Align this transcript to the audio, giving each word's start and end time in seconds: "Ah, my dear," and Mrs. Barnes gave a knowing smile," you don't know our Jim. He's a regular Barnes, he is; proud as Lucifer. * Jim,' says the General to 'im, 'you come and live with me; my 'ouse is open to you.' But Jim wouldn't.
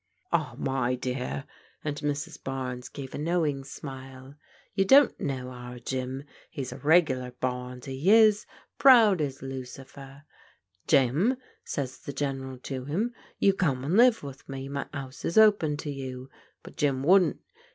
"Ah, 0.33 0.55
my 0.57 0.95
dear," 0.95 1.45
and 1.83 1.97
Mrs. 1.99 2.43
Barnes 2.43 2.89
gave 2.89 3.13
a 3.13 3.19
knowing 3.19 3.63
smile," 3.63 4.33
you 4.73 4.83
don't 4.83 5.19
know 5.19 5.51
our 5.51 5.77
Jim. 5.77 6.23
He's 6.49 6.71
a 6.71 6.77
regular 6.79 7.33
Barnes, 7.33 7.85
he 7.85 8.09
is; 8.09 8.47
proud 8.79 9.21
as 9.21 9.43
Lucifer. 9.43 10.23
* 10.55 10.87
Jim,' 10.87 11.37
says 11.63 11.99
the 11.99 12.13
General 12.13 12.57
to 12.61 12.87
'im, 12.87 13.13
'you 13.37 13.53
come 13.53 13.83
and 13.83 13.95
live 13.95 14.23
with 14.23 14.49
me; 14.49 14.67
my 14.67 14.87
'ouse 14.91 15.23
is 15.23 15.37
open 15.37 15.77
to 15.77 15.91
you.' 15.91 16.31
But 16.63 16.77
Jim 16.77 17.03
wouldn't. 17.03 17.39